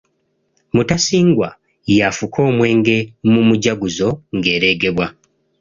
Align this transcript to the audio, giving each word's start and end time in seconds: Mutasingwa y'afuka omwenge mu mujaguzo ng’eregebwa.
Mutasingwa 0.75 1.49
y'afuka 1.97 2.39
omwenge 2.49 2.97
mu 3.31 3.41
mujaguzo 3.47 4.09
ng’eregebwa. 4.35 5.05